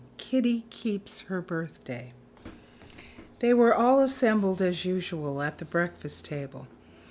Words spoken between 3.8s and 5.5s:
assembled as usual